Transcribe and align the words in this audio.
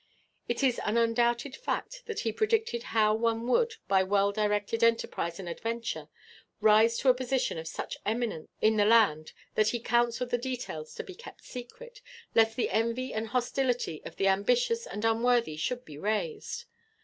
It 0.47 0.63
is 0.63 0.79
an 0.79 0.97
undoubted 0.97 1.55
fact 1.55 2.07
that 2.07 2.21
he 2.21 2.31
predicted 2.31 2.81
how 2.97 3.13
one 3.13 3.45
would, 3.45 3.75
by 3.87 4.01
well 4.01 4.31
directed 4.31 4.83
enterprise 4.83 5.37
and 5.39 5.47
adventure, 5.47 6.09
rise 6.59 6.97
to 6.97 7.09
a 7.09 7.13
position 7.13 7.59
of 7.59 7.67
such 7.67 7.99
eminence 8.03 8.49
in 8.61 8.77
the 8.77 8.85
land 8.85 9.33
that 9.53 9.67
he 9.67 9.79
counselled 9.79 10.31
the 10.31 10.39
details 10.39 10.95
to 10.95 11.03
be 11.03 11.13
kept 11.13 11.43
secret, 11.45 12.01
lest 12.33 12.55
the 12.55 12.71
envy 12.71 13.13
and 13.13 13.27
hostility 13.27 14.01
of 14.03 14.15
the 14.15 14.27
ambitious 14.27 14.87
and 14.87 15.05
unworthy 15.05 15.55
should 15.55 15.85
be 15.85 15.99
raised. 15.99 16.65